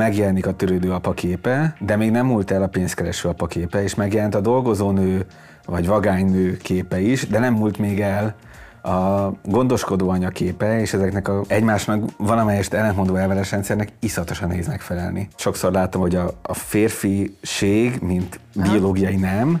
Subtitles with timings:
[0.00, 3.94] megjelenik a törődő apa képe, de még nem múlt el a pénzkereső apa képe, és
[3.94, 5.26] megjelent a dolgozónő
[5.66, 8.34] vagy vagánynő képe is, de nem múlt még el
[8.82, 15.28] a gondoskodó anya képe, és ezeknek a egymásnak valamelyest ellentmondó elveres rendszernek iszatosan nehéz megfelelni.
[15.36, 19.60] Sokszor látom, hogy a, a férfiség, mint biológiai nem,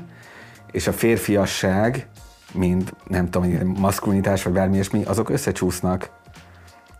[0.72, 2.06] és a férfiasság,
[2.54, 6.10] mint nem tudom, maszkulinitás vagy bármi ilyesmi, azok összecsúsznak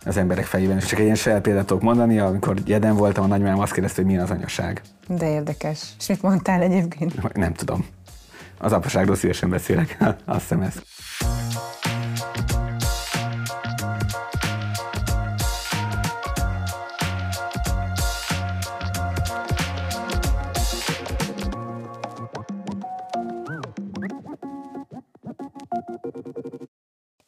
[0.05, 0.77] az emberek fejében.
[0.77, 4.01] És csak egy ilyen saját példát tudok mondani, amikor jeden voltam, a nagymám azt kérdezte,
[4.01, 4.81] hogy milyen az anyaság.
[5.07, 5.93] De érdekes.
[5.99, 7.33] És mit mondtál egyébként?
[7.33, 7.85] Nem tudom.
[8.57, 10.85] Az apaságról szívesen beszélek, azt hiszem ezt.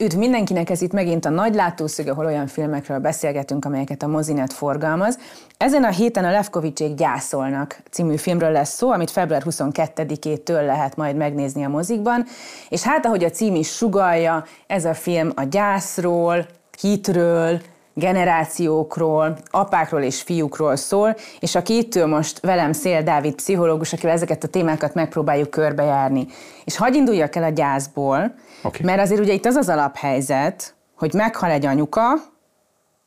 [0.03, 4.53] Üdv mindenkinek, ez itt megint a Nagy Látószög, ahol olyan filmekről beszélgetünk, amelyeket a mozinet
[4.53, 5.19] forgalmaz.
[5.57, 11.15] Ezen a héten a Levkovicsék gyászolnak című filmről lesz szó, amit február 22-től lehet majd
[11.15, 12.25] megnézni a mozikban.
[12.69, 16.45] És hát, ahogy a cím is sugalja, ez a film a gyászról,
[16.79, 17.61] hitről,
[17.93, 24.43] generációkról, apákról és fiúkról szól, és aki itt most velem Szél Dávid pszichológus, akivel ezeket
[24.43, 26.27] a témákat megpróbáljuk körbejárni.
[26.63, 28.81] És hagyj induljak el a gyászból, okay.
[28.83, 32.13] mert azért ugye itt az az alaphelyzet, hogy meghal egy anyuka,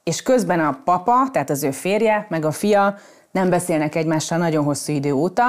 [0.03, 2.95] és közben a papa, tehát az ő férje, meg a fia
[3.31, 5.45] nem beszélnek egymással nagyon hosszú idő óta,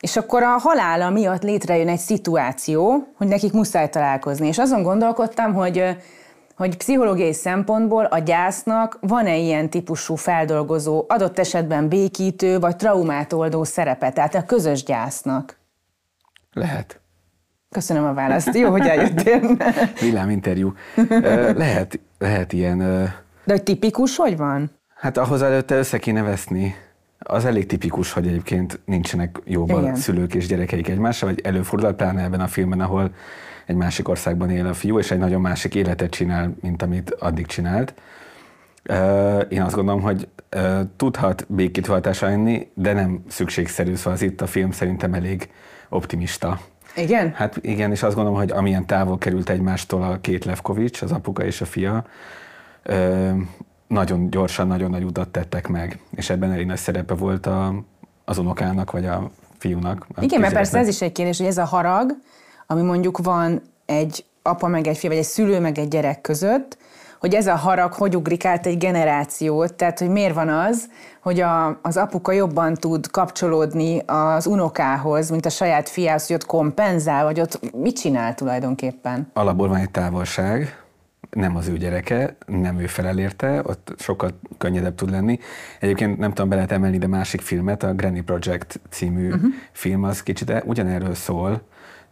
[0.00, 4.46] és akkor a halála miatt létrejön egy szituáció, hogy nekik muszáj találkozni.
[4.46, 5.96] És azon gondolkodtam, hogy
[6.56, 13.64] hogy pszichológiai szempontból a gyásznak van-e ilyen típusú feldolgozó, adott esetben békítő vagy traumát oldó
[13.64, 15.56] szerepe, tehát a közös gyásznak?
[16.52, 17.00] Lehet.
[17.70, 18.54] Köszönöm a választ.
[18.54, 19.56] Jó, hogy eljöttél.
[20.00, 20.72] Villám interjú.
[21.56, 22.78] Lehet, lehet ilyen...
[23.44, 24.70] De hogy tipikus, hogy van?
[24.94, 26.74] Hát ahhoz előtte össze kéne veszni.
[27.18, 29.96] Az elég tipikus, hogy egyébként nincsenek jóban Igen.
[29.96, 33.10] szülők és gyerekeik egymással, vagy előfordul, pláne ebben a filmben, ahol
[33.66, 37.46] egy másik országban él a fiú, és egy nagyon másik életet csinál, mint amit addig
[37.46, 37.94] csinált.
[39.48, 40.28] Én azt gondolom, hogy
[40.96, 45.50] tudhat békítő hatása lenni, de nem szükségszerű, szóval az itt a film szerintem elég
[45.88, 46.60] optimista.
[46.96, 47.32] Igen?
[47.34, 51.44] Hát igen, és azt gondolom, hogy amilyen távol került egymástól a két Levkovics, az apuka
[51.44, 52.04] és a fia,
[53.86, 57.84] nagyon gyorsan, nagyon nagy utat tettek meg, és ebben elég nagy szerepe volt a,
[58.24, 60.06] az unokának, vagy a fiúnak.
[60.14, 62.16] A Igen, mert persze ez is egy kérdés, hogy ez a harag,
[62.66, 66.76] ami mondjuk van egy apa meg egy fia, vagy egy szülő meg egy gyerek között,
[67.20, 70.88] hogy ez a harag hogy ugrik át egy generációt, tehát hogy miért van az,
[71.22, 76.46] hogy a, az apuka jobban tud kapcsolódni az unokához, mint a saját fiához, hogy ott
[76.46, 79.30] kompenzál, vagy ott mit csinál tulajdonképpen?
[79.32, 80.84] Alapból van egy távolság,
[81.30, 85.38] nem az ő gyereke, nem ő felel érte, ott sokkal könnyedebb tud lenni.
[85.80, 89.50] Egyébként nem tudom, be lehet emelni, de másik filmet, a Granny Project című uh-huh.
[89.72, 91.62] film, az kicsit ugyanerről szól,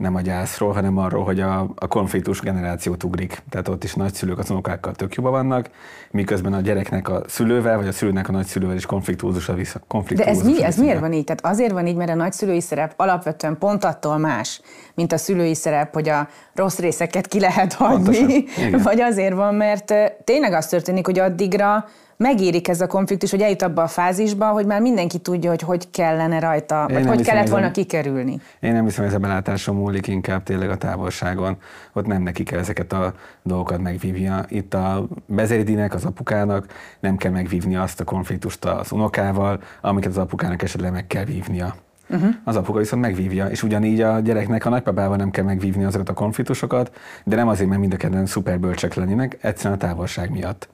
[0.04, 3.42] nem a gyászról, hanem arról, hogy a, a konfliktus generációt ugrik.
[3.50, 5.70] Tehát ott is nagyszülők az unokákkal tök jobban vannak,
[6.10, 9.81] miközben a gyereknek a szülővel, vagy a szülőnek a nagyszülővel is konfliktusos a vissza.
[10.15, 11.25] De ez, mi, ez miért van így?
[11.25, 14.60] Tehát azért van így, mert a nagyszülői szerep alapvetően pont attól más,
[14.94, 18.44] mint a szülői szerep, hogy a rossz részeket ki lehet hagyni,
[18.82, 19.94] vagy azért van, mert
[20.25, 21.84] tényleg az történik, hogy addigra
[22.17, 25.91] megérik ez a konfliktus, hogy eljut abba a fázisba, hogy már mindenki tudja, hogy hogy
[25.91, 28.41] kellene rajta, Én vagy hogy kellett volna kikerülni.
[28.61, 31.57] Én nem hiszem, hogy ez a belátásom múlik inkább tényleg a távolságon.
[31.93, 34.45] Ott nem neki kell ezeket a dolgokat megvívnia.
[34.49, 36.67] Itt a Bezeridinek, az apukának
[37.01, 41.75] nem kell megvívnia azt a konfliktust az unokával, amiket az apukának esetleg meg kell vívnia.
[42.11, 42.35] Uh-huh.
[42.45, 46.13] Az apuka viszont megvívja, és ugyanígy a gyereknek a nagypapával nem kell megvívni azokat a
[46.13, 50.69] konfliktusokat, de nem azért, mert mind a ketten szuper bölcsek lennének, egyszerűen a távolság miatt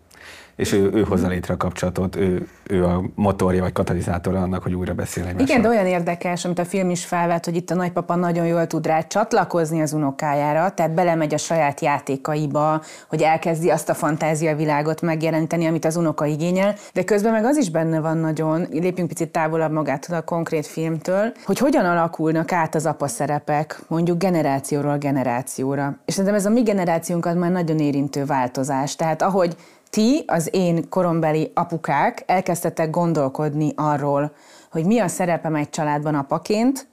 [0.56, 4.75] és ő, ő hozza létre a kapcsolatot, ő, ő a motorja vagy katalizátora annak, hogy
[4.75, 5.49] újra beszél egymással.
[5.49, 8.66] Igen, de olyan érdekes, amit a film is felvett, hogy itt a nagypapa nagyon jól
[8.66, 15.00] tud rá csatlakozni az unokájára, tehát belemegy a saját játékaiba, hogy elkezdi azt a fantáziavilágot
[15.00, 19.28] megjelenteni, amit az unoka igényel, de közben meg az is benne van nagyon, lépjünk picit
[19.28, 25.97] távolabb magától a konkrét filmtől, hogy hogyan alakulnak át az apa szerepek, mondjuk generációról generációra.
[26.04, 28.97] És szerintem ez a mi generációnkat már nagyon érintő változás.
[28.97, 29.57] Tehát ahogy
[29.91, 34.33] ti, az én korombeli apukák elkezdtetek gondolkodni arról,
[34.71, 36.89] hogy mi a szerepem egy családban apaként,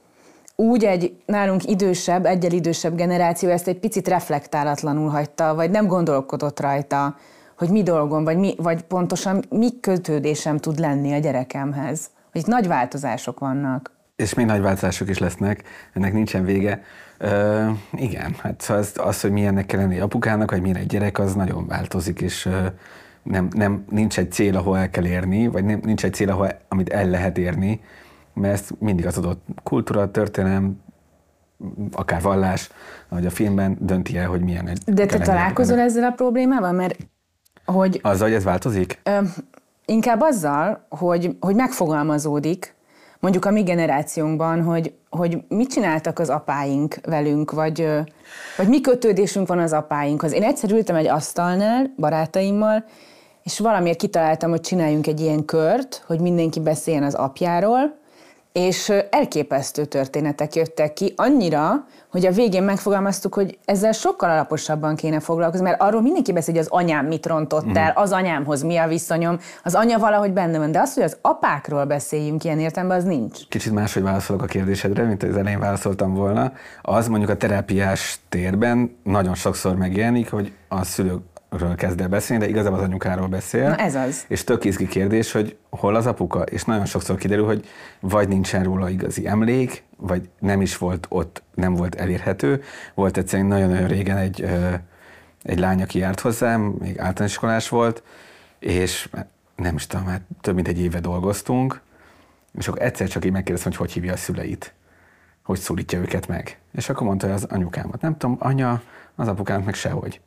[0.56, 6.60] úgy egy nálunk idősebb, egyel idősebb generáció ezt egy picit reflektálatlanul hagyta, vagy nem gondolkodott
[6.60, 7.16] rajta,
[7.58, 12.10] hogy mi dolgom, vagy, mi, vagy pontosan mi kötődésem tud lenni a gyerekemhez.
[12.32, 13.97] Hogy itt nagy változások vannak.
[14.22, 15.62] És még nagy változások is lesznek,
[15.92, 16.82] ennek nincsen vége.
[17.18, 21.34] Ö, igen, hát az, az, hogy milyennek kell lenni apukának, vagy milyen egy gyerek, az
[21.34, 22.66] nagyon változik, és ö,
[23.22, 26.48] nem, nem, nincs egy cél, ahol el kell érni, vagy nem, nincs egy cél, ahol,
[26.68, 27.80] amit el lehet érni,
[28.34, 30.80] mert ezt mindig az adott kultúra, történelem,
[31.92, 32.70] akár vallás,
[33.08, 34.78] vagy a filmben dönti el, hogy milyen egy...
[34.86, 36.72] De te találkozol ezzel a problémával?
[36.72, 36.96] Mert
[37.64, 38.00] hogy...
[38.02, 39.00] Azzal, hogy ez változik?
[39.02, 39.18] Ö,
[39.84, 42.76] inkább azzal, hogy, hogy megfogalmazódik,
[43.20, 47.88] mondjuk a mi generációnkban, hogy, hogy mit csináltak az apáink velünk, vagy,
[48.56, 50.32] vagy mi kötődésünk van az apáinkhoz.
[50.32, 52.84] Én egyszer ültem egy asztalnál barátaimmal,
[53.42, 57.97] és valamiért kitaláltam, hogy csináljunk egy ilyen kört, hogy mindenki beszéljen az apjáról,
[58.58, 65.20] és elképesztő történetek jöttek ki, annyira, hogy a végén megfogalmaztuk, hogy ezzel sokkal alaposabban kéne
[65.20, 68.02] foglalkozni, mert arról mindenki beszél, hogy az anyám mit rontott el, mm.
[68.02, 71.84] az anyámhoz mi a viszonyom, az anya valahogy benne van, de az, hogy az apákról
[71.84, 73.48] beszéljünk ilyen értelemben, az nincs.
[73.48, 76.52] Kicsit máshogy válaszolok a kérdésedre, mint az elején válaszoltam volna.
[76.82, 81.20] Az mondjuk a terápiás térben nagyon sokszor megjelenik, hogy a szülők
[81.76, 83.68] kezd el beszélni, de igazából az anyukáról beszél.
[83.68, 84.24] Na ez az.
[84.28, 87.66] És tök izgi kérdés, hogy hol az apuka, és nagyon sokszor kiderül, hogy
[88.00, 92.62] vagy nincsen róla igazi emlék, vagy nem is volt ott, nem volt elérhető.
[92.94, 94.44] Volt egyszerűen nagyon-nagyon régen egy,
[95.42, 98.02] egy lány, aki járt hozzám, még általános iskolás volt,
[98.58, 99.08] és
[99.56, 101.80] nem is tudom, hát több mint egy éve dolgoztunk,
[102.58, 104.72] és akkor egyszer csak így megkérdeztem, hogy hogy hívja a szüleit,
[105.42, 106.58] hogy szólítja őket meg.
[106.72, 108.00] És akkor mondta, hogy az anyukámat.
[108.00, 108.82] Nem tudom, anya,
[109.14, 110.20] az apukámat meg sehogy.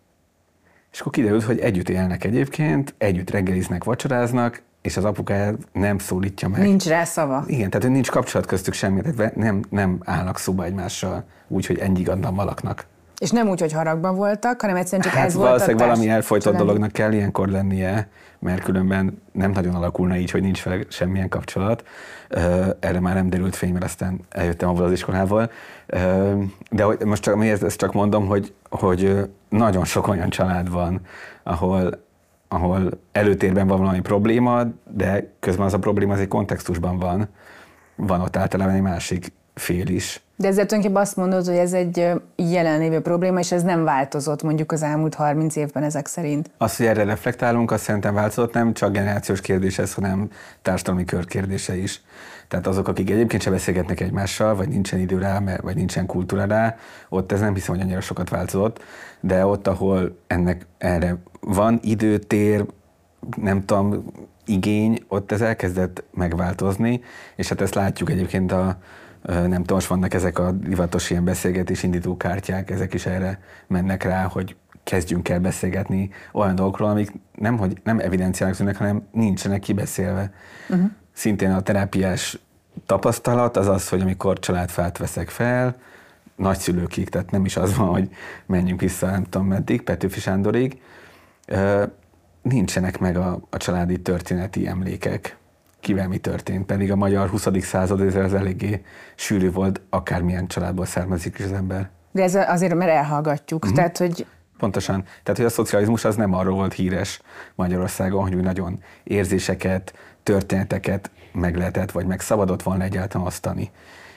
[0.92, 6.48] És akkor kiderült, hogy együtt élnek egyébként, együtt reggeliznek, vacsoráznak, és az apukája nem szólítja
[6.48, 6.62] meg.
[6.62, 7.44] Nincs rá szava.
[7.48, 12.02] Igen, tehát nincs kapcsolat köztük semmi, tehát nem, nem állnak szóba egymással úgy, hogy ennyi
[12.02, 12.86] gaddan laknak.
[13.22, 16.56] És nem úgy, hogy haragban voltak, hanem egyszerűen csak hát ez volt Valószínűleg valami elfolytott
[16.56, 18.10] dolognak kell ilyenkor lennie,
[18.40, 21.84] mert különben nem nagyon alakulna így, hogy nincs vele semmilyen kapcsolat.
[22.80, 25.52] Erre már nem derült fény, mert aztán eljöttem abból az iskolából.
[26.72, 31.02] De most csak, miért ezt csak mondom, hogy, hogy nagyon sok olyan család van,
[31.44, 32.04] ahol,
[32.48, 37.28] ahol előtérben van valami probléma, de közben az a probléma az egy kontextusban van.
[37.96, 40.22] Van ott általában egy másik fél is.
[40.36, 44.72] De ezzel tulajdonképpen azt mondod, hogy ez egy jelenlévő probléma, és ez nem változott mondjuk
[44.72, 46.50] az elmúlt 30 évben ezek szerint.
[46.58, 50.30] Azt, hogy erre reflektálunk, azt szerintem változott, nem csak generációs kérdés ez, hanem
[50.62, 52.02] társadalmi kör kérdése is.
[52.48, 56.76] Tehát azok, akik egyébként sem beszélgetnek egymással, vagy nincsen idő rá, vagy nincsen kultúra rá,
[57.10, 58.84] ott ez nem hiszem, hogy annyira sokat változott,
[59.20, 62.66] de ott, ahol ennek erre van idő, tér,
[63.42, 64.06] nem tudom,
[64.46, 67.02] igény, ott ez elkezdett megváltozni,
[67.36, 68.78] és hát ezt látjuk egyébként a,
[69.24, 74.04] nem tudom, most vannak ezek a divatos ilyen beszélgetés indító kártyák, ezek is erre mennek
[74.04, 79.60] rá, hogy kezdjünk el beszélgetni olyan dolgokról, amik nem, hogy nem evidenciának tűnnek, hanem nincsenek
[79.60, 80.34] kibeszélve.
[80.70, 80.90] Uh-huh.
[81.14, 82.40] Szintén a terápiás
[82.86, 85.76] tapasztalat az az, hogy amikor családfát veszek fel,
[86.36, 88.10] nagyszülőkig, tehát nem is az van, hogy
[88.46, 90.82] menjünk vissza, nem tudom meddig, Petőfi Sándorig,
[92.42, 95.38] nincsenek meg a, a családi történeti emlékek
[95.82, 96.66] kivel mi történt.
[96.66, 97.48] Pedig a magyar 20.
[97.60, 98.82] század ez, ez eléggé
[99.16, 101.90] sűrű volt, akármilyen családból származik is az ember.
[102.12, 103.64] De ez azért, mert elhallgatjuk.
[103.64, 103.78] Uh-huh.
[103.78, 104.26] Tehát, hogy
[104.58, 105.04] Pontosan.
[105.04, 107.22] Tehát, hogy a szocializmus az nem arról volt híres
[107.56, 109.94] Magyarországon, hogy nagyon érzéseket,
[110.24, 113.72] történeteket meg lehetett, vagy meg szabadott volna egyáltalán osztani.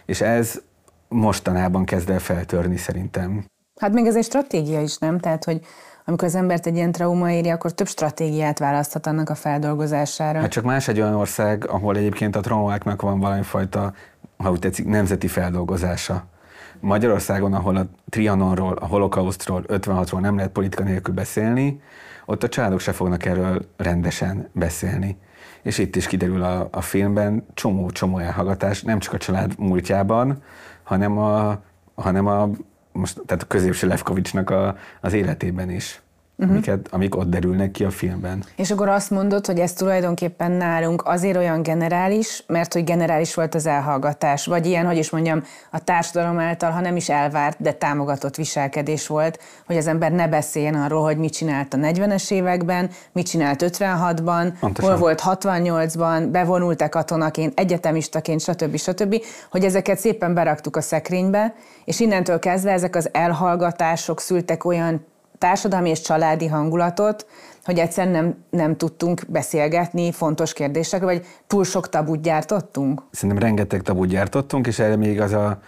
[0.07, 0.61] És ez
[1.09, 3.45] mostanában kezd el feltörni szerintem.
[3.81, 5.19] Hát még ez egy stratégia is, nem?
[5.19, 5.61] Tehát, hogy
[6.05, 10.41] amikor az embert egy ilyen trauma éri, akkor több stratégiát választhat annak a feldolgozására.
[10.41, 13.93] Hát csak más egy olyan ország, ahol egyébként a traumáknak van valami fajta,
[14.37, 16.25] ha úgy tetszik, nemzeti feldolgozása.
[16.81, 21.81] Magyarországon, ahol a Trianonról, a holokausztról, 56-ról nem lehet politika nélkül beszélni,
[22.27, 25.17] ott a családok se fognak erről rendesen beszélni.
[25.63, 30.43] És itt is kiderül a, a filmben csomó-csomó elhallgatás, nem csak a család múltjában,
[30.83, 31.63] hanem a,
[31.95, 32.49] hanem a
[32.95, 36.03] most, tehát a középső Levkovicsnak a, az életében is
[36.37, 36.55] uh-huh.
[36.55, 38.45] amiket, amik ott derülnek ki a filmben.
[38.57, 43.55] És akkor azt mondod, hogy ez tulajdonképpen nálunk azért olyan generális, mert hogy generális volt
[43.55, 47.73] az elhallgatás, vagy ilyen, hogy is mondjam, a társadalom által, ha nem is elvárt, de
[47.73, 52.91] támogatott viselkedés volt, hogy az ember ne beszéljen arról, hogy mit csinált a 40-es években,
[53.13, 54.91] mit csinált 56-ban, Pontosan.
[54.91, 58.77] hol volt 68-ban, bevonult-e katonaként, egyetemistaként, stb.
[58.77, 65.13] stb., hogy ezeket szépen beraktuk a szekrénybe, és innentől kezdve ezek az elhallgatások szültek olyan
[65.45, 67.27] társadalmi és családi hangulatot,
[67.65, 73.03] hogy egyszerűen nem, nem tudtunk beszélgetni fontos kérdésekről, vagy túl sok tabut gyártottunk?
[73.11, 75.59] Szerintem rengeteg tabut gyártottunk, és erre még az a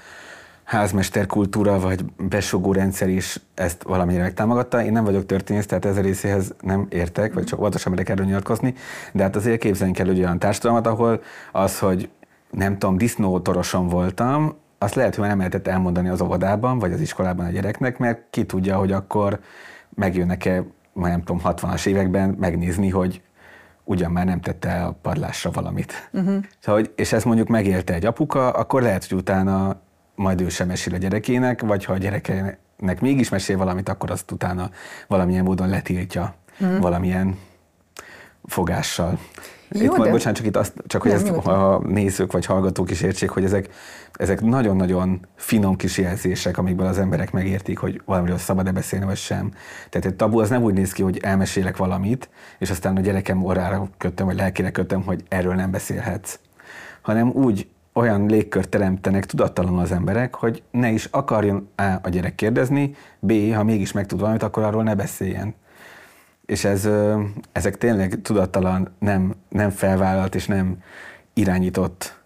[0.64, 4.84] házmester kultúra vagy besogó rendszer is ezt valamire megtámogatta.
[4.84, 8.26] Én nem vagyok történész, tehát ez a részéhez nem értek, vagy csak óvatosan merek erről
[8.26, 8.74] nyilatkozni,
[9.12, 12.08] de hát azért képzeljünk el egy olyan társadalmat, ahol az, hogy
[12.50, 17.46] nem tudom, disznótoroson voltam, azt lehet, hogy nem lehetett elmondani az óvodában, vagy az iskolában
[17.46, 19.40] a gyereknek, mert ki tudja, hogy akkor
[19.94, 23.22] megjönnek-e majd nem tudom, 60-as években megnézni, hogy
[23.84, 26.08] ugyan már nem tette el a padlásra valamit.
[26.12, 26.44] Uh-huh.
[26.58, 29.80] Szóval, és ezt mondjuk megélte egy apuka, akkor lehet, hogy utána
[30.14, 34.30] majd ő sem mesél a gyerekének, vagy ha a gyerekének mégis mesél valamit, akkor azt
[34.30, 34.70] utána
[35.08, 36.80] valamilyen módon letiltja uh-huh.
[36.80, 37.38] valamilyen
[38.44, 39.18] fogással.
[39.68, 40.10] Jó, itt, de...
[40.10, 43.44] Bocsánat, csak itt azt, csak hogy nem, ezt a nézők vagy hallgatók is értsék, hogy
[43.44, 43.68] ezek,
[44.12, 49.50] ezek nagyon-nagyon finom kis jelzések, amikből az emberek megértik, hogy valamiről szabad-e beszélni, vagy sem.
[49.90, 53.44] Tehát egy tabu az nem úgy néz ki, hogy elmesélek valamit, és aztán a gyerekem
[53.44, 56.38] orrára kötöm, vagy lelkére kötöm, hogy erről nem beszélhetsz.
[57.02, 61.82] Hanem úgy olyan légkört teremtenek tudattalanul az emberek, hogy ne is akarjon A.
[61.82, 63.32] a gyerek kérdezni, B.
[63.54, 65.54] ha mégis megtud valamit, akkor arról ne beszéljen
[66.46, 66.88] és ez,
[67.52, 70.76] ezek tényleg tudattalan, nem, nem felvállalt és nem
[71.34, 72.16] irányított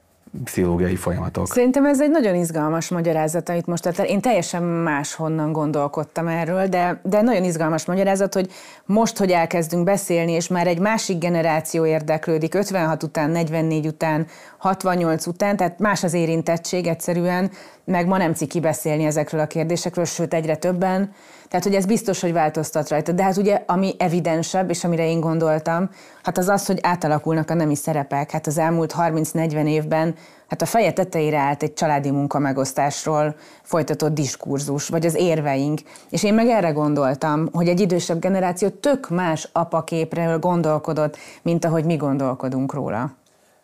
[0.44, 1.46] pszichológiai folyamatok.
[1.46, 7.00] Szerintem ez egy nagyon izgalmas magyarázat, amit most tehát én teljesen máshonnan gondolkodtam erről, de,
[7.02, 8.50] de nagyon izgalmas magyarázat, hogy
[8.84, 14.26] most, hogy elkezdünk beszélni, és már egy másik generáció érdeklődik, 56 után, 44 után,
[14.58, 17.50] 68 után, tehát más az érintettség egyszerűen,
[17.84, 21.12] meg ma nem ciki beszélni ezekről a kérdésekről, sőt egyre többen,
[21.50, 23.12] tehát, hogy ez biztos, hogy változtat rajta.
[23.12, 25.90] De hát ugye, ami evidensebb, és amire én gondoltam,
[26.22, 28.30] hát az az, hogy átalakulnak a nemi szerepek.
[28.30, 30.14] Hát az elmúlt 30-40 évben
[30.48, 35.80] hát a feje tetejére állt egy családi munka megosztásról folytatott diskurzus, vagy az érveink.
[36.10, 41.84] És én meg erre gondoltam, hogy egy idősebb generáció tök más apaképről gondolkodott, mint ahogy
[41.84, 43.14] mi gondolkodunk róla.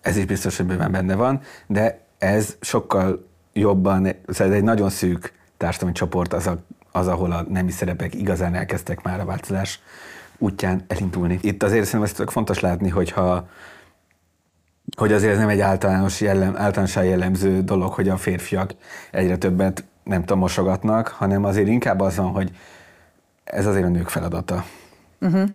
[0.00, 5.32] Ez is biztos, hogy bőven benne van, de ez sokkal jobban, szóval egy nagyon szűk
[5.56, 6.56] társadalmi csoport az a
[6.96, 9.80] az, ahol a nemi szerepek igazán elkezdtek már a változás
[10.38, 11.38] útján elindulni.
[11.42, 13.48] Itt azért szerintem ezt fontos látni, hogyha
[14.96, 18.74] hogy azért ez nem egy általános jellem, általánosan jellemző dolog, hogy a férfiak
[19.10, 22.50] egyre többet nem tudom, mosogatnak, hanem azért inkább az van, hogy
[23.44, 24.64] ez azért a nők feladata.
[25.20, 25.48] Uh-huh.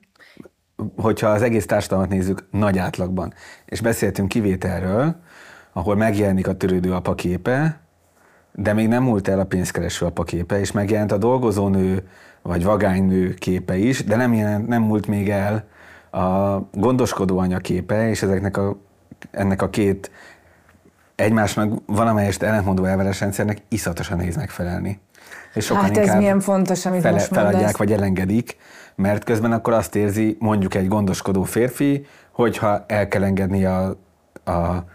[0.95, 3.33] Hogyha az egész társadalmat nézzük nagy átlagban,
[3.65, 5.15] és beszéltünk kivételről,
[5.73, 7.80] ahol megjelenik a törődő apa képe,
[8.53, 12.07] de még nem múlt el a pénzkereső apa képe, és megjelent a dolgozónő
[12.41, 15.63] vagy vagánynő képe is, de nem, jelent, nem múlt még el
[16.11, 18.77] a gondoskodó anya képe, és ezeknek a,
[19.31, 20.11] ennek a két
[21.15, 24.99] egymásnak valamelyest ellentmondó elveres rendszernek iszatosan nehéz megfelelni.
[25.53, 27.51] És sokan hát ez milyen fontos, amit fele, most mondasz.
[27.51, 28.57] Feladják vagy elengedik,
[28.95, 33.97] mert közben akkor azt érzi mondjuk egy gondoskodó férfi, hogyha el kell engedni a,
[34.45, 34.85] a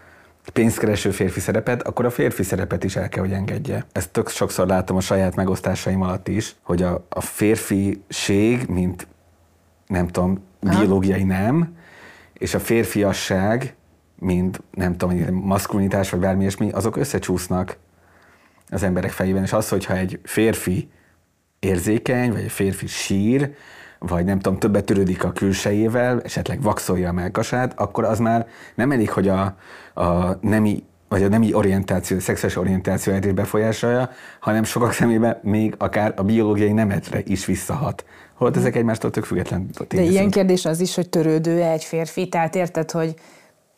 [0.53, 3.85] pénzkereső férfi szerepet, akkor a férfi szerepet is el kell, hogy engedje.
[3.91, 9.07] Ezt tök sokszor látom a saját megosztásaim alatt is, hogy a, a férfiség, mint
[9.87, 11.75] nem tudom, biológiai nem,
[12.33, 13.75] és a férfiasság,
[14.19, 17.77] mint nem tudom, maszkulinitás vagy bármi ilyesmi, azok összecsúsznak
[18.69, 20.89] az emberek fejében, és az, hogyha egy férfi
[21.59, 23.55] érzékeny, vagy egy férfi sír,
[23.99, 28.91] vagy nem tudom, többet törődik a külsejével, esetleg vaxolja a melkasát, akkor az már nem
[28.91, 29.55] elég, hogy a,
[29.93, 36.13] a nemi vagy a nemi orientáció, szexuális orientáció is befolyásolja, hanem sokak szemében még akár
[36.15, 38.05] a biológiai nemetre is visszahat.
[38.33, 40.11] Holott ezek egymástól tök független tényezők.
[40.11, 43.13] De ilyen kérdés az is, hogy törődő-e egy férfi, tehát érted, hogy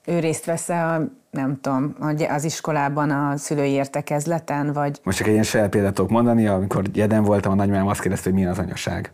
[0.05, 1.95] ő részt vesz a, nem tudom,
[2.29, 4.99] az iskolában a szülői értekezleten, vagy...
[5.03, 8.29] Most csak egy ilyen saját példát tudok mondani, amikor gyeden voltam, a nagymám azt kérdezte,
[8.29, 9.13] hogy milyen az anyaság.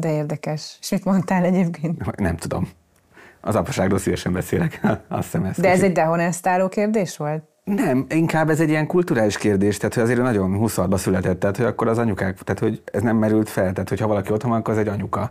[0.00, 0.76] De érdekes.
[0.80, 2.16] És mit mondtál egyébként?
[2.16, 2.68] Nem tudom.
[3.40, 4.80] Az apaságról szívesen beszélek.
[5.08, 7.42] Azt hiszem ezt De ez egy dehonestáló kérdés volt?
[7.64, 11.66] Nem, inkább ez egy ilyen kulturális kérdés, tehát hogy azért nagyon 20 született, tehát hogy
[11.66, 14.74] akkor az anyukák, tehát hogy ez nem merült fel, tehát hogyha valaki otthon van, akkor
[14.74, 15.30] az egy anyuka.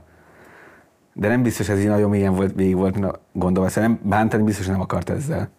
[1.14, 2.98] De nem biztos, ez így nagyon mélyen volt, végig volt
[3.32, 5.50] gondolva, szerintem bántani biztos, hogy nem akart ezzel.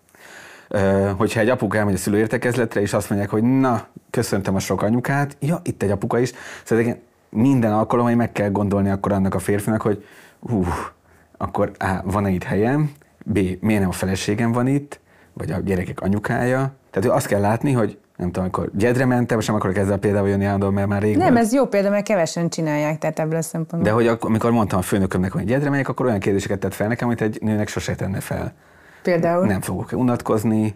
[1.16, 5.36] hogyha egy apuka elmegy a szülőértekezletre, és azt mondják, hogy na, köszöntem a sok anyukát,
[5.40, 6.32] ja, itt egy apuka is,
[6.64, 6.96] szóval
[7.34, 10.04] minden alkalommal meg kell gondolni akkor annak a férfinak, hogy
[10.40, 10.64] hú,
[11.36, 12.92] akkor A, van-e itt helyem,
[13.24, 15.00] B, miért nem a feleségem van itt,
[15.32, 16.72] vagy a gyerekek anyukája.
[16.90, 20.44] Tehát azt kell látni, hogy nem tudom, amikor gyedre mentem, sem akarok ezzel például jönni
[20.44, 21.44] állandóan, mert már rég Nem, volt.
[21.44, 23.90] ez jó példa, mert kevesen csinálják, tehát ebből a szempontból.
[23.90, 26.88] De hogy akkor, amikor mondtam a főnökömnek, hogy gyedre megyek, akkor olyan kérdéseket tett fel
[26.88, 28.52] nekem, amit egy nőnek sose tenne fel.
[29.02, 29.46] Például?
[29.46, 30.74] Nem fogok unatkozni,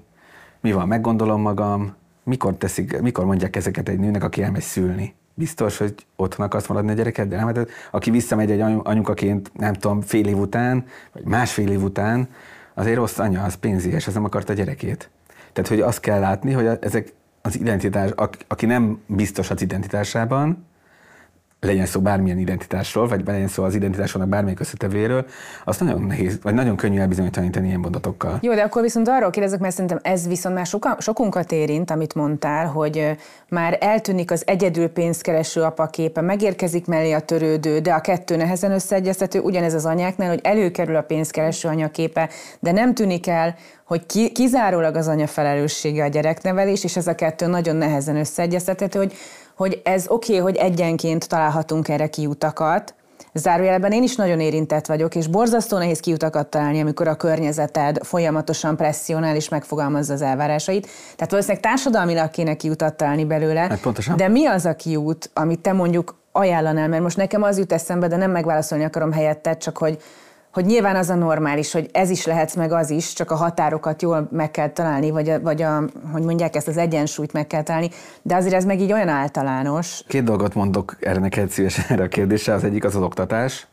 [0.60, 5.76] mi van, meggondolom magam, mikor, teszik, mikor mondják ezeket egy nőnek, aki elmegy szülni biztos,
[5.76, 10.00] hogy otthon akarsz maradni a gyereket, de nem, hát aki visszamegy egy anyukaként, nem tudom,
[10.00, 12.28] fél év után, vagy másfél év után,
[12.74, 15.10] azért rossz anya, az pénzéhes, az nem akart a gyerekét.
[15.52, 18.10] Tehát, hogy azt kell látni, hogy ezek az identitás,
[18.48, 20.66] aki nem biztos az identitásában,
[21.60, 25.26] legyen szó bármilyen identitásról, vagy legyen szó az identitásnak bármelyik összetevéről,
[25.64, 28.38] azt nagyon nehéz, vagy nagyon könnyű elbizonyítani ilyen mondatokkal.
[28.42, 32.14] Jó, de akkor viszont arról kérdezek, mert szerintem ez viszont már soka, sokunkat érint, amit
[32.14, 33.16] mondtál, hogy
[33.48, 38.72] már eltűnik az egyedül pénzkereső apa képe, megérkezik mellé a törődő, de a kettő nehezen
[38.72, 42.28] összeegyeztető, ugyanez az anyáknál, hogy előkerül a pénzkereső anya képe,
[42.60, 47.14] de nem tűnik el, hogy ki, kizárólag az anya felelőssége a gyereknevelés, és ez a
[47.14, 49.12] kettő nagyon nehezen összeegyeztethető, hogy
[49.58, 52.94] hogy ez oké, okay, hogy egyenként találhatunk erre kiutakat,
[53.34, 58.76] Zárójelben én is nagyon érintett vagyok, és borzasztó nehéz kiutakat találni, amikor a környezeted folyamatosan
[58.76, 60.88] presszionál és megfogalmazza az elvárásait.
[61.14, 63.60] Tehát valószínűleg társadalmilag kéne kiutat találni belőle.
[63.60, 64.16] Hát pontosan.
[64.16, 66.88] De mi az a kiút, amit te mondjuk ajánlanál?
[66.88, 69.98] Mert most nekem az jut eszembe, de nem megválaszolni akarom helyettet, csak hogy
[70.52, 74.02] hogy nyilván az a normális, hogy ez is lehetsz, meg az is, csak a határokat
[74.02, 77.62] jól meg kell találni, vagy, a, vagy a, hogy mondják, ezt az egyensúlyt meg kell
[77.62, 77.90] találni,
[78.22, 80.02] de azért ez meg így olyan általános.
[80.06, 82.52] Két dolgot mondok erre neked szívesen erre a kérdésre.
[82.52, 83.66] Az egyik az az oktatás.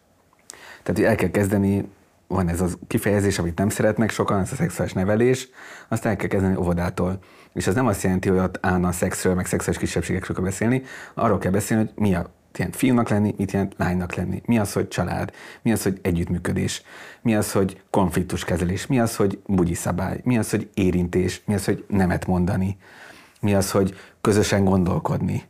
[0.84, 1.89] Tehát, hogy el kell kezdeni,
[2.27, 5.50] van ez a kifejezés, amit nem szeretnek sokan, ez a szexuális nevelés,
[5.88, 7.20] azt el kell kezdeni óvodától.
[7.53, 10.84] És ez nem azt jelenti, hogy ott állna a szexről, meg szexuális kisebbségekről kell beszélni,
[11.13, 14.42] arról kell beszélni, hogy mi a jelent fiúnak lenni, mit jelent lánynak lenni.
[14.46, 15.32] Mi az, hogy család,
[15.62, 16.82] mi az, hogy együttműködés,
[17.22, 21.66] mi az, hogy konfliktuskezelés, mi az, hogy bugyi szabály, mi az, hogy érintés, mi az,
[21.66, 22.78] hogy nemet mondani,
[23.42, 25.44] mi az, hogy közösen gondolkodni.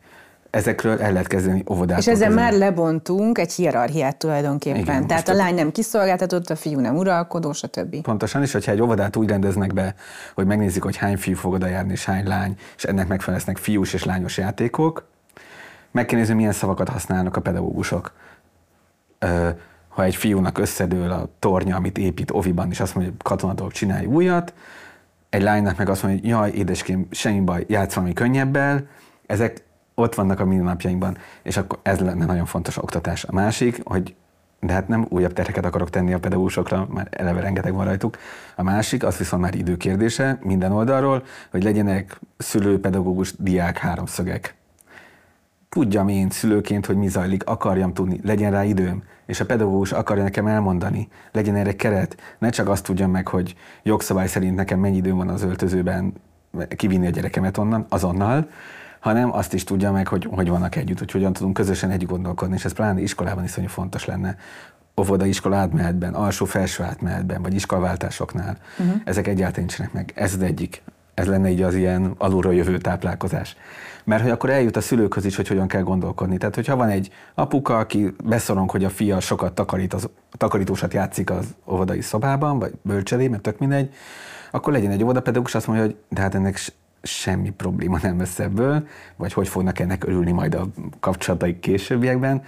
[0.50, 1.98] Ezekről el lehet kezdeni óvodától.
[1.98, 4.80] És ezzel már lebontunk egy hierarchiát tulajdonképpen.
[4.80, 8.02] Igen, Tehát a lány nem kiszolgáltatott, a fiú nem uralkodó, stb.
[8.02, 9.96] Pontosan, és hogyha egy óvodát úgy rendeznek be,
[10.36, 13.94] hogy megnézik, hogy hány fiú fog oda járni, és hány lány, és ennek megfelelnek fiús
[13.94, 15.08] és lányos játékok,
[15.96, 18.14] meg kell nézni, milyen szavakat használnak a pedagógusok.
[19.88, 24.06] Ha egy fiúnak összedől a tornya, amit épít oviban, és azt mondja, hogy katonatól csinálj
[24.06, 24.54] újat,
[25.30, 28.88] egy lánynak meg azt mondja, hogy jaj, édeském, semmi baj, játsz valami könnyebbel,
[29.25, 33.24] ezek ott vannak a mindennapjainkban, és akkor ez lenne nagyon fontos oktatás.
[33.24, 34.16] A másik, hogy
[34.60, 38.18] de hát nem újabb terheket akarok tenni a pedagógusokra, már eleve rengeteg van rajtuk.
[38.56, 44.56] A másik, az viszont már időkérdése minden oldalról, hogy legyenek szülő, pedagógus, diák háromszögek
[45.75, 50.24] tudjam én szülőként, hogy mi zajlik, akarjam tudni, legyen rá időm, és a pedagógus akarja
[50.24, 54.98] nekem elmondani, legyen erre keret, ne csak azt tudjam meg, hogy jogszabály szerint nekem mennyi
[54.98, 56.13] időm van az öltözőben
[56.75, 58.50] kivinni a gyerekemet onnan, azonnal,
[59.00, 62.55] hanem azt is tudja meg, hogy hogy vannak együtt, hogy hogyan tudunk közösen együtt gondolkodni,
[62.55, 64.38] és ez pláne iskolában is fontos lenne,
[65.01, 68.57] óvoda iskola átmehetben, alsó-felső átmehetben, vagy iskolaváltásoknál.
[68.79, 69.01] Uh-huh.
[69.03, 70.11] Ezek egyáltalán nincsenek meg.
[70.16, 70.81] Ez az egyik.
[71.16, 73.56] Ez lenne így az ilyen alulról jövő táplálkozás
[74.06, 76.38] mert hogy akkor eljut a szülőkhöz is, hogy hogyan kell gondolkodni.
[76.38, 81.30] Tehát, hogyha van egy apuka, aki beszorong, hogy a fia sokat takarít, az, takarítósat játszik
[81.30, 83.94] az óvodai szobában, vagy bölcselében, tök mindegy,
[84.51, 86.60] akkor legyen egy óvodapedagógus, azt mondja, hogy de hát ennek
[87.01, 90.68] semmi probléma nem lesz ebből, vagy hogy fognak ennek örülni majd a
[91.00, 92.44] kapcsolataik későbbiekben.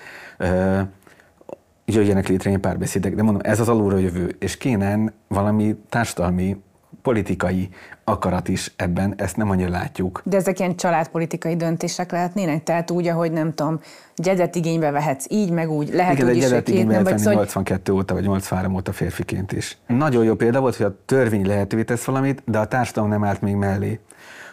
[1.86, 6.62] jöjjenek létre ilyen párbeszédek, de mondom, ez az alulról jövő, és kéne valami társadalmi
[7.07, 7.69] politikai
[8.03, 10.21] akarat is ebben, ezt nem annyira látjuk.
[10.25, 12.63] De ezek ilyen családpolitikai döntések lehetnének?
[12.63, 13.79] Tehát úgy, ahogy nem tudom,
[14.15, 17.91] gyedet igénybe vehetsz így, meg úgy, lehet Igen, úgy is, hogy két, nem vagy 82
[17.91, 19.77] óta, vagy 83 óta férfiként is.
[19.87, 23.41] Nagyon jó példa volt, hogy a törvény lehetővé tesz valamit, de a társadalom nem állt
[23.41, 23.99] még mellé.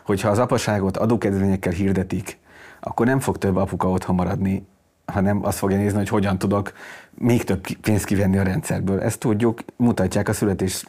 [0.05, 2.39] Hogyha az apaságot adókedvezményekkel hirdetik,
[2.81, 4.67] akkor nem fog több apuka otthon maradni,
[5.07, 6.73] hanem azt fogja nézni, hogy hogyan tudok
[7.19, 9.01] még több pénzt kivenni a rendszerből.
[9.01, 10.85] Ezt tudjuk, mutatják a születés,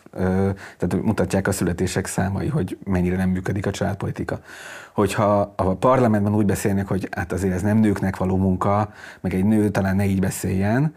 [0.77, 4.39] tehát mutatják a születések számai, hogy mennyire nem működik a családpolitika.
[4.93, 9.45] Hogyha a parlamentben úgy beszélnek, hogy hát azért ez nem nőknek való munka, meg egy
[9.45, 10.95] nő talán ne így beszéljen,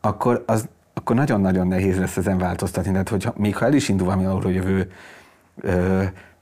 [0.00, 2.90] akkor az akkor nagyon-nagyon nehéz lesz ezen változtatni.
[2.90, 4.90] Tehát, hogy még ha el is indul valami alulról jövő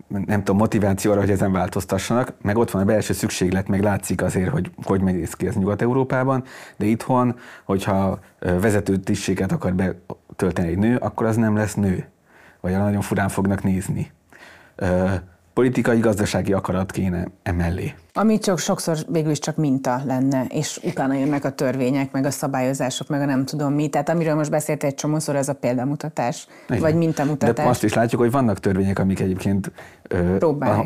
[0.09, 4.51] nem tudom, motivációra, hogy ezen változtassanak, meg ott van a belső szükséglet, meg látszik azért,
[4.51, 6.45] hogy hogy megy ki ez Nyugat-Európában,
[6.77, 12.09] de itthon, hogyha vezető tisztséget akar betölteni egy nő, akkor az nem lesz nő,
[12.61, 14.12] vagy nagyon furán fognak nézni
[15.57, 17.95] politikai, gazdasági akarat kéne emellé.
[18.12, 22.31] Ami csak sokszor végül is csak minta lenne, és utána jönnek a törvények, meg a
[22.31, 23.88] szabályozások, meg a nem tudom mi.
[23.88, 26.81] Tehát amiről most beszélt egy csomószor, ez a példamutatás, Igen.
[26.81, 27.64] vagy mintamutatás.
[27.64, 30.37] De azt is látjuk, hogy vannak törvények, amik egyébként, ö,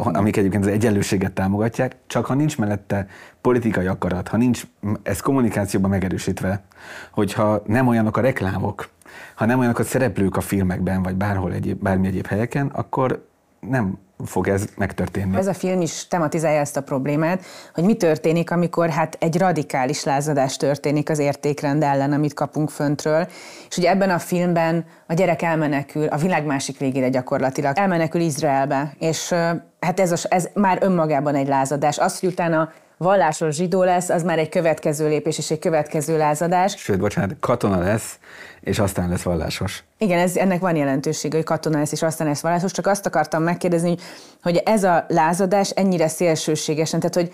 [0.03, 3.07] amik egyébként az egyenlőséget támogatják, csak ha nincs mellette
[3.41, 4.63] politikai akarat, ha nincs
[5.03, 6.63] ez kommunikációban megerősítve,
[7.11, 8.89] hogyha nem olyanok a reklámok,
[9.35, 13.29] ha nem olyanok a szereplők a filmekben, vagy bárhol egyéb, bármi egyéb helyeken, akkor
[13.61, 15.37] nem fog ez megtörténni.
[15.37, 20.05] Ez a film is tematizálja ezt a problémát, hogy mi történik, amikor hát egy radikális
[20.05, 23.27] lázadás történik az értékrend ellen, amit kapunk föntről.
[23.69, 27.79] És ugye ebben a filmben a gyerek elmenekül a világ másik végére gyakorlatilag.
[27.79, 29.35] Elmenekül Izraelbe, és
[29.81, 31.99] hát ez, a, ez már önmagában egy lázadás.
[31.99, 36.75] Az, hogy utána vallásos zsidó lesz, az már egy következő lépés és egy következő lázadás.
[36.77, 38.19] Sőt, bocsánat, katona lesz,
[38.61, 39.85] és aztán lesz vallásos.
[39.99, 42.73] Igen, ez, ennek van jelentősége, hogy katona lesz, és aztán lesz vallásos.
[42.73, 43.97] Csak azt akartam megkérdezni,
[44.43, 47.33] hogy ez a lázadás ennyire szélsőségesen, tehát hogy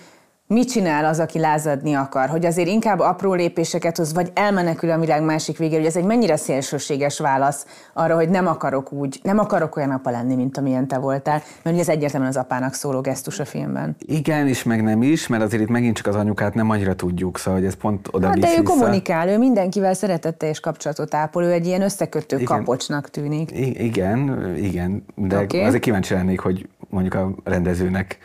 [0.48, 2.28] mit csinál az, aki lázadni akar?
[2.28, 6.04] Hogy azért inkább apró lépéseket hoz, vagy elmenekül a világ másik végére, hogy ez egy
[6.04, 10.88] mennyire szélsőséges válasz arra, hogy nem akarok úgy, nem akarok olyan apa lenni, mint amilyen
[10.88, 13.96] te voltál, mert ez egyértelműen az apának szóló gesztus a filmben.
[13.98, 17.38] Igen, és meg nem is, mert azért itt megint csak az anyukát nem annyira tudjuk,
[17.38, 21.44] szóval hogy ez pont oda hát, De ő kommunikál, ő mindenkivel szeretette és kapcsolatot ápol,
[21.44, 22.56] ő egy ilyen összekötő igen.
[22.58, 23.50] kapocsnak tűnik.
[23.50, 25.64] I- igen, igen, de okay.
[25.64, 28.18] azért kíváncsi lennék, hogy mondjuk a rendezőnek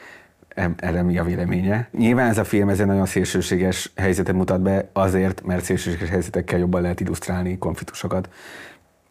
[0.77, 1.87] erre mi a véleménye.
[1.91, 6.59] Nyilván ez a film ez egy nagyon szélsőséges helyzetet mutat be, azért, mert szélsőséges helyzetekkel
[6.59, 8.29] jobban lehet illusztrálni konfliktusokat.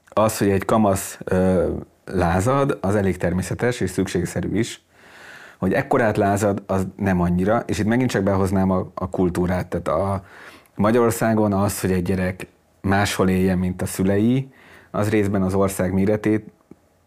[0.09, 1.69] Az, hogy egy kamasz ö,
[2.05, 4.83] lázad, az elég természetes és szükségszerű is.
[5.59, 9.67] Hogy ekkorát lázad, az nem annyira, és itt megint csak behoznám a, a kultúrát.
[9.67, 10.25] Tehát a
[10.75, 12.47] Magyarországon az, hogy egy gyerek
[12.81, 14.53] máshol éljen, mint a szülei,
[14.91, 16.45] az részben az ország méretét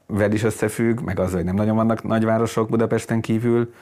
[0.05, 3.73] vel is összefügg, meg az, hogy nem nagyon vannak nagyvárosok Budapesten kívül,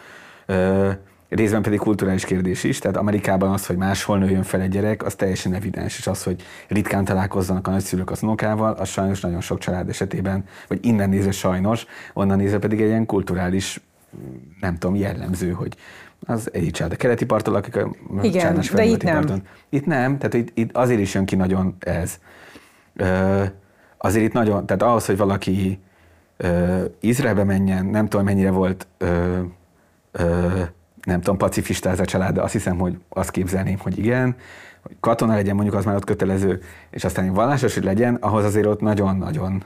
[1.29, 5.15] részben pedig kulturális kérdés is, tehát Amerikában az, hogy máshol nőjön fel egy gyerek, az
[5.15, 9.57] teljesen evidens, és az, hogy ritkán találkozzanak a nagyszülők az unokával, az sajnos nagyon sok
[9.57, 13.81] család esetében, vagy innen nézve sajnos, onnan nézve pedig egy ilyen kulturális,
[14.59, 15.75] nem tudom, jellemző, hogy
[16.25, 19.13] az egy család a keleti parton akik a Igen, de itt nem.
[19.13, 19.41] Parton.
[19.69, 22.19] Itt nem, tehát itt, itt azért is jön ki nagyon ez.
[22.95, 23.43] Ö,
[23.97, 25.79] azért itt nagyon, tehát ahhoz, hogy valaki
[26.37, 29.39] ö, Izraelbe menjen, nem tudom mennyire volt ö,
[31.03, 34.35] nem tudom, pacifista ez a család, de azt hiszem, hogy azt képzelném, hogy igen,
[34.81, 38.65] hogy katona legyen, mondjuk az már ott kötelező, és aztán vallásos, hogy legyen, ahhoz azért
[38.65, 39.63] ott nagyon-nagyon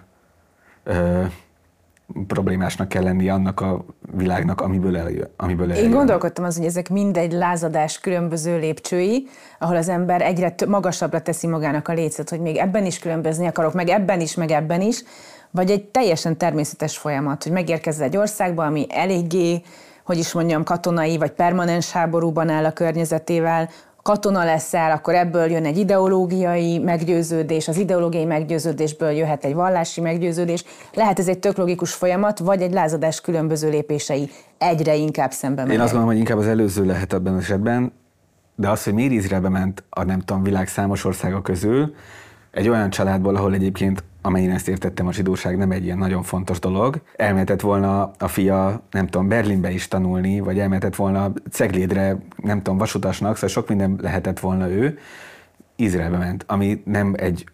[2.28, 3.86] problémásnak kell lenni annak a
[4.18, 5.28] világnak, amiből eljön.
[5.38, 5.86] Amiből eljön.
[5.86, 9.28] Én gondolkodtam az, hogy ezek mindegy lázadás különböző lépcsői,
[9.60, 13.48] ahol az ember egyre t- magasabbra teszi magának a lécet, hogy még ebben is különbözni
[13.48, 15.04] akarok, meg ebben is, meg ebben is,
[15.52, 19.62] vagy egy teljesen természetes folyamat, hogy megérkezz egy országba, ami eléggé
[20.06, 23.70] hogy is mondjam, katonai vagy permanens háborúban áll a környezetével,
[24.02, 30.64] katona leszel, akkor ebből jön egy ideológiai meggyőződés, az ideológiai meggyőződésből jöhet egy vallási meggyőződés.
[30.94, 35.62] Lehet ez egy tök logikus folyamat, vagy egy lázadás különböző lépései egyre inkább szembe.
[35.62, 37.92] Én azt gondolom, hogy inkább az előző lehet ebben az esetben,
[38.56, 41.94] de az, hogy miért Izraelbe ment a nem tudom, világ számos országa közül,
[42.52, 46.60] egy olyan családból, ahol egyébként amelyen ezt értettem, a zsidóság nem egy ilyen nagyon fontos
[46.60, 47.02] dolog.
[47.16, 52.78] Elmehetett volna a fia, nem tudom, Berlinbe is tanulni, vagy elmehetett volna Ceglédre, nem tudom,
[52.78, 55.00] vasutasnak, szóval sok minden lehetett volna ő.
[55.76, 57.50] Izraelbe ment, ami nem egy,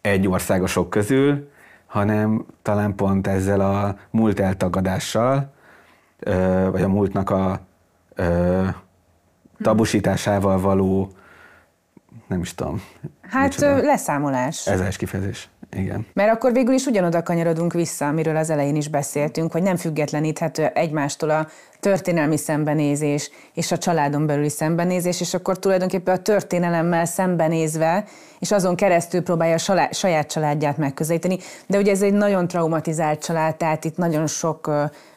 [0.00, 1.50] egy országosok közül,
[1.86, 5.52] hanem talán pont ezzel a múlt eltagadással,
[6.70, 7.60] vagy a múltnak a
[9.60, 11.12] tabusításával való
[12.26, 12.82] nem is tudom.
[13.20, 13.76] Hát micsoda.
[13.76, 14.66] leszámolás.
[14.66, 16.06] Ez is kifejezés, igen.
[16.12, 20.66] Mert akkor végül is ugyanoda kanyarodunk vissza, amiről az elején is beszéltünk, hogy nem függetleníthető
[20.66, 21.48] egymástól a
[21.80, 28.04] történelmi szembenézés és a családon belüli szembenézés, és akkor tulajdonképpen a történelemmel szembenézve,
[28.38, 31.38] és azon keresztül próbálja a saját családját megközelíteni.
[31.66, 34.70] De ugye ez egy nagyon traumatizált család, tehát itt nagyon sok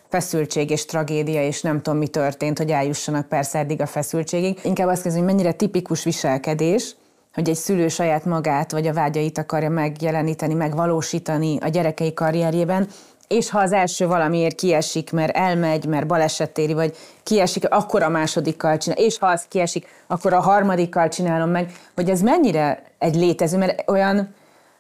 [0.09, 4.59] feszültség és tragédia, és nem tudom, mi történt, hogy eljussanak persze eddig a feszültségig.
[4.63, 6.95] Inkább azt kezdem, hogy mennyire tipikus viselkedés,
[7.35, 12.87] hogy egy szülő saját magát vagy a vágyait akarja megjeleníteni, megvalósítani a gyerekei karrierjében,
[13.27, 18.77] és ha az első valamiért kiesik, mert elmegy, mert balesetéri, vagy kiesik, akkor a másodikkal
[18.77, 23.57] csinál, és ha az kiesik, akkor a harmadikkal csinálom meg, hogy ez mennyire egy létező,
[23.57, 24.33] mert olyan,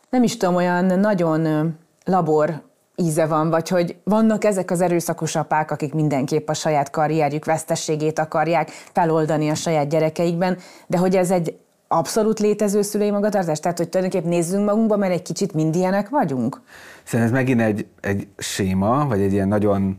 [0.09, 1.69] nem is tudom, olyan nagyon
[2.05, 2.61] labor
[2.95, 8.19] íze van, vagy hogy vannak ezek az erőszakos apák, akik mindenképp a saját karrierjük vesztességét
[8.19, 11.57] akarják feloldani a saját gyerekeikben, de hogy ez egy
[11.97, 13.59] abszolút létező szülői magatartás?
[13.59, 16.61] Tehát, hogy tulajdonképpen nézzünk magunkba, mert egy kicsit mind ilyenek vagyunk?
[17.03, 19.97] Szerintem ez megint egy, egy séma, vagy egy ilyen nagyon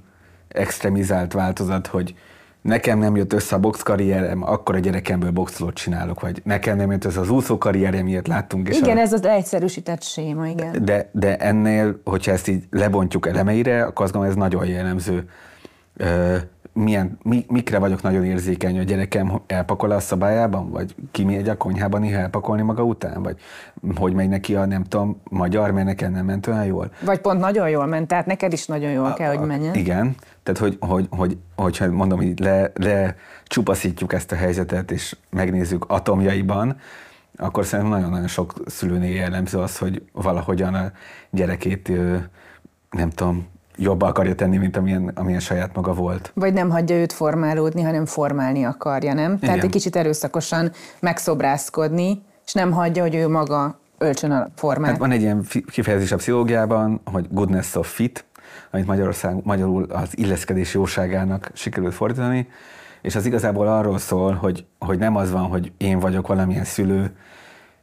[0.48, 2.14] extremizált változat, hogy
[2.60, 6.90] nekem nem jött össze a box karrierem, akkor a gyerekemből boxolót csinálok, vagy nekem nem
[6.90, 8.68] jött össze az úszó karrierem, ilyet láttunk.
[8.68, 9.00] És igen, a...
[9.00, 10.84] ez az egyszerűsített séma, igen.
[10.84, 15.28] De, de ennél, hogyha ezt így lebontjuk elemeire, akkor azt gondolom, ez nagyon jellemző
[16.76, 21.56] milyen, mi, mikre vagyok nagyon érzékeny, hogy a gyerekem elpakol a szabályában, vagy kimegy a
[21.56, 23.36] konyhában néha elpakolni maga után, vagy
[23.96, 26.90] hogy megy neki a nem tudom, magyar, mert nekem nem ment olyan jól.
[27.00, 29.74] Vagy pont nagyon jól ment, tehát neked is nagyon jól a, kell, hogy menjen.
[29.74, 35.16] Igen, tehát hogy, hogy, hogy, hogyha mondom, hogy le, le csupaszítjuk ezt a helyzetet, és
[35.30, 36.76] megnézzük atomjaiban,
[37.36, 40.92] akkor szerintem nagyon-nagyon sok szülőnél jellemző az, hogy valahogyan a
[41.30, 41.92] gyerekét
[42.90, 46.30] nem tudom, jobb akarja tenni, mint amilyen, amilyen saját maga volt.
[46.34, 49.32] Vagy nem hagyja őt formálódni, hanem formálni akarja, nem?
[49.32, 49.38] Igen.
[49.38, 54.90] Tehát egy kicsit erőszakosan megszobrászkodni, és nem hagyja, hogy ő maga öltsön a formát.
[54.90, 58.24] Hát van egy ilyen kifejezés a pszichológiában, hogy goodness of fit,
[58.70, 62.48] amit Magyarország, magyarul az illeszkedés jóságának sikerült fordítani,
[63.02, 67.16] és az igazából arról szól, hogy, hogy nem az van, hogy én vagyok valamilyen szülő,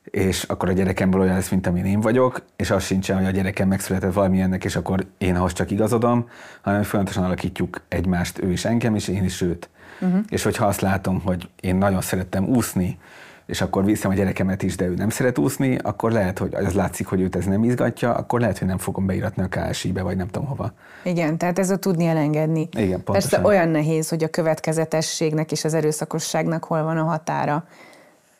[0.03, 3.31] és akkor a gyerekemből olyan lesz, mint amilyen én vagyok, és az sincsen, hogy a
[3.31, 6.29] gyerekem megszületett valamilyennek, és akkor én ahhoz csak igazodom,
[6.61, 9.69] hanem folyamatosan alakítjuk egymást, ő is engem, és én is őt.
[10.01, 10.19] Uh-huh.
[10.29, 12.99] És hogyha azt látom, hogy én nagyon szerettem úszni,
[13.45, 16.73] és akkor viszem a gyerekemet is, de ő nem szeret úszni, akkor lehet, hogy az
[16.73, 20.17] látszik, hogy őt ez nem izgatja, akkor lehet, hogy nem fogom beiratni a KSI-be, vagy
[20.17, 20.71] nem tudom hova.
[21.03, 22.69] Igen, tehát ez a tudni elengedni.
[22.71, 23.29] Igen, pontosan.
[23.29, 27.65] Persze olyan nehéz, hogy a következetességnek és az erőszakosságnak hol van a határa.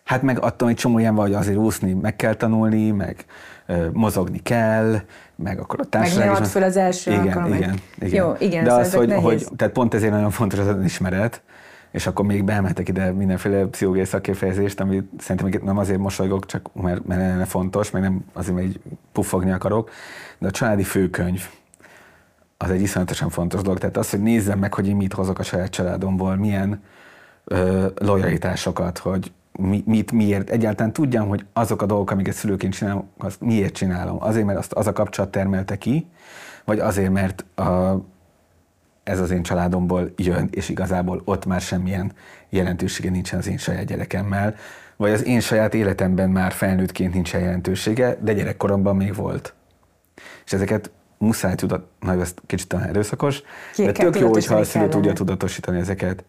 [0.03, 3.25] Hát meg attól egy csomó ilyen vagy azért úszni meg kell tanulni, meg
[3.65, 4.99] ö, mozogni kell,
[5.35, 7.53] meg akkor a társaság Meg föl az első igen, alkalom.
[7.53, 8.23] Igen, igen.
[8.23, 9.23] Jó, igen, De szóval az, hogy, nehéz.
[9.23, 11.41] hogy, tehát pont ezért nagyon fontos az önismeret,
[11.91, 17.05] és akkor még beemeltek ide mindenféle pszichológiai szakkifejezést, ami szerintem nem azért mosolygok, csak mert,
[17.05, 18.79] mert lenne fontos, meg nem azért, mert így
[19.11, 19.89] puffogni akarok,
[20.37, 21.47] de a családi főkönyv
[22.57, 23.79] az egy iszonyatosan fontos dolog.
[23.79, 26.83] Tehát az, hogy nézzem meg, hogy én mit hozok a saját családomból, milyen
[27.43, 33.09] ö, lojalitásokat, hogy mi, mit, miért, egyáltalán tudjam, hogy azok a dolgok, amiket szülőként csinálom,
[33.17, 34.17] azt miért csinálom.
[34.23, 36.07] Azért, mert azt az a kapcsolat termelte ki,
[36.65, 38.01] vagy azért, mert a,
[39.03, 42.11] ez az én családomból jön, és igazából ott már semmilyen
[42.49, 44.55] jelentősége nincsen az én saját gyerekemmel,
[44.95, 49.53] vagy az én saját életemben már felnőttként nincsen jelentősége, de gyerekkoromban még volt.
[50.45, 53.41] És ezeket muszáj tudat, na ez kicsit talán erőszakos,
[53.73, 56.23] Ki de tök jó, hogyha a szülő tudja tudatosítani ezeket.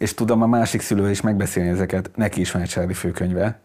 [0.00, 3.58] És tudom a másik szülő is megbeszélni ezeket, neki is van egy családi főkönyve,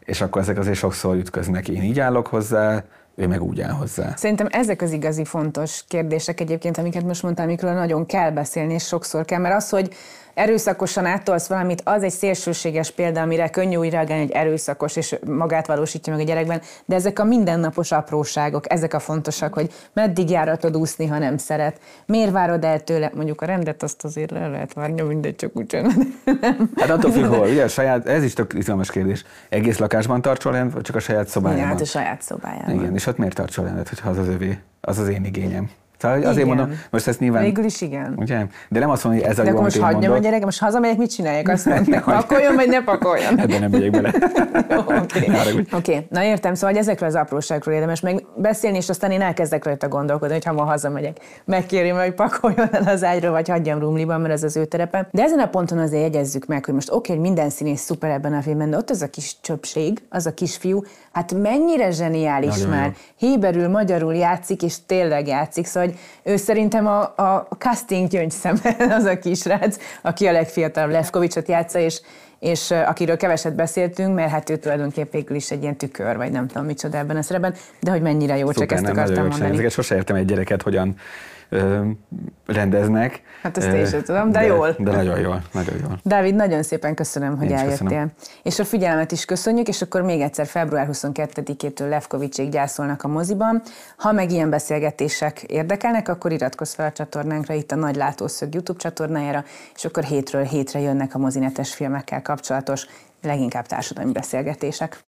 [0.00, 1.68] és akkor ezek azért sokszor ütköznek.
[1.68, 4.12] Én így állok hozzá, ő meg úgy áll hozzá.
[4.16, 8.84] Szerintem ezek az igazi fontos kérdések egyébként, amiket most mondtál, amikről nagyon kell beszélni, és
[8.84, 9.94] sokszor kell, mert az, hogy
[10.38, 15.66] erőszakosan áttolsz valamit, az egy szélsőséges példa, amire könnyű úgy reagálni, hogy erőszakos, és magát
[15.66, 20.76] valósítja meg a gyerekben, de ezek a mindennapos apróságok, ezek a fontosak, hogy meddig járatod
[20.76, 24.72] úszni, ha nem szeret, miért várod el tőle, mondjuk a rendet azt azért le lehet
[24.72, 25.76] várni, mindegy, csak úgy.
[26.76, 29.24] Hát attól függ, hol, ugye, a saját, ez is tök izgalmas kérdés.
[29.48, 31.66] Egész lakásban tartsol rendet, vagy csak a saját szobájában?
[31.66, 32.74] Hát a saját szobájában.
[32.74, 34.58] Igen, és ott miért tartsol rendet, hogyha az az övé?
[34.80, 35.70] Az az én igényem.
[35.98, 36.46] Szóval azért Igen.
[36.46, 37.42] mondom, most ezt nyilván...
[37.42, 38.14] Végül is igen.
[38.16, 38.46] Ugye?
[38.68, 40.22] De nem azt mondom, hogy ez a De jó, most hagyjam a mondok.
[40.22, 41.48] gyerek, most hazamegyek, mit csináljak?
[41.58, 43.38] Azt mondta, pakoljon, vagy ne pakoljon.
[43.40, 44.12] Ebben nem megyek bele.
[45.02, 45.74] Oké, haragudj.
[45.74, 46.06] okay.
[46.10, 50.34] na értem, szóval hogy ezekről az apróságról érdemes megbeszélni, és aztán én elkezdek rajta gondolkodni,
[50.34, 54.42] hogy ha ma hazamegyek, megkérjem, hogy pakoljon el az ágyról, vagy hagyjam rumliban, mert ez
[54.42, 55.08] az ő terepe.
[55.10, 58.34] De ezen a ponton azért jegyezzük meg, hogy most oké, hogy minden színész szuper ebben
[58.34, 62.68] a filmben, de ott az a kis csöpség, az a kisfiú, hát mennyire zseniális Nagyon
[62.68, 62.92] már.
[63.16, 65.98] Héberül, magyarul játszik, és tényleg játszik, szóval hogy
[66.32, 72.00] ő szerintem a, a casting gyöngyszeme az a kisrác, aki a legfiatalabb Lefkovicsot játsza, és
[72.38, 76.46] és akiről keveset beszéltünk, mert hát ő tulajdonképpen végül is egy ilyen tükör, vagy nem
[76.46, 79.68] tudom micsoda ebben a szerepben, de hogy mennyire jó, csak Szuper, ezt nem, akartam mondani.
[79.68, 80.96] sose értem egy gyereket, hogyan
[82.46, 83.22] rendeznek.
[83.42, 84.74] Hát ezt én sem tudom, de jól.
[84.78, 85.98] De nagyon jól, nagyon jól.
[86.02, 87.86] Dávid, nagyon szépen köszönöm, hogy Én eljöttél.
[87.86, 88.12] köszönöm.
[88.42, 93.62] És a figyelmet is köszönjük, és akkor még egyszer február 22-től Lefkovicsék gyászolnak a moziban.
[93.96, 98.78] Ha meg ilyen beszélgetések érdekelnek, akkor iratkozz fel a csatornánkra, itt a Nagy Látószög YouTube
[98.78, 102.86] csatornájára, és akkor hétről hétre jönnek a mozinetes filmekkel kapcsolatos,
[103.22, 105.04] leginkább társadalmi beszélgetések.